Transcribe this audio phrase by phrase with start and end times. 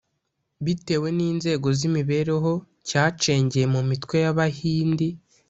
[0.65, 2.51] bitewe n’inzego z’imibereho
[2.87, 5.07] cyacengeye mu mitwe y’abahindi.